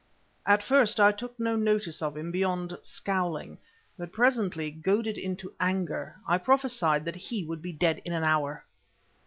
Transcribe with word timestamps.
At 0.47 0.63
first 0.63 0.99
I 0.99 1.11
took 1.11 1.39
no 1.39 1.55
notice 1.55 2.01
of 2.01 2.17
him 2.17 2.31
beyond 2.31 2.75
scowling, 2.81 3.59
but 3.99 4.11
presently, 4.11 4.71
goaded 4.71 5.15
into 5.19 5.53
anger, 5.59 6.15
I 6.27 6.39
prophesied 6.39 7.05
that 7.05 7.15
he 7.15 7.45
would 7.45 7.61
be 7.61 7.71
dead 7.71 8.01
in 8.03 8.11
an 8.13 8.23
hour! 8.23 8.65